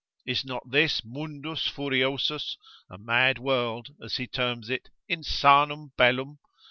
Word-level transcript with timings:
Is 0.25 0.43
not 0.43 0.63
this 0.71 1.05
mundus 1.05 1.67
furiosus, 1.69 2.57
a 2.89 2.97
mad 2.97 3.37
world, 3.37 3.91
as 4.01 4.17
he 4.17 4.25
terms 4.25 4.67
it, 4.67 4.89
insanum 5.07 5.91
bellum? 5.95 6.39